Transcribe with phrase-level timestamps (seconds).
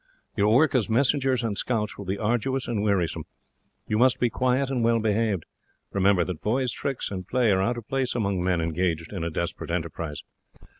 [0.35, 3.25] Your work as messengers and scouts will be arduous and wearisome.
[3.87, 5.45] You must be quiet and well behaved
[5.91, 9.29] remember that boys' tricks and play are out of place among men engaged in a
[9.29, 10.23] desperate enterprise.